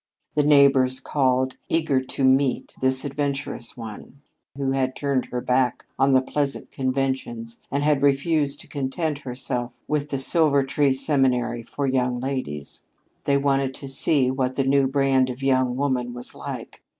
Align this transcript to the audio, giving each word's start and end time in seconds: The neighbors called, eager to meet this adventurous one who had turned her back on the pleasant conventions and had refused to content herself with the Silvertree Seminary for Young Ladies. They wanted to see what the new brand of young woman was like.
The 0.33 0.41
neighbors 0.41 0.99
called, 0.99 1.57
eager 1.69 1.99
to 1.99 2.23
meet 2.23 2.73
this 2.81 3.05
adventurous 3.05 3.77
one 3.77 4.23
who 4.57 4.71
had 4.71 4.95
turned 4.95 5.27
her 5.27 5.41
back 5.41 5.85
on 5.99 6.11
the 6.13 6.23
pleasant 6.23 6.71
conventions 6.71 7.59
and 7.69 7.83
had 7.83 8.01
refused 8.01 8.59
to 8.61 8.67
content 8.67 9.19
herself 9.19 9.79
with 9.87 10.09
the 10.09 10.17
Silvertree 10.17 10.95
Seminary 10.95 11.61
for 11.61 11.85
Young 11.85 12.19
Ladies. 12.19 12.81
They 13.25 13.37
wanted 13.37 13.75
to 13.75 13.87
see 13.87 14.31
what 14.31 14.55
the 14.55 14.63
new 14.63 14.87
brand 14.87 15.29
of 15.29 15.43
young 15.43 15.75
woman 15.75 16.15
was 16.15 16.33
like. 16.33 16.81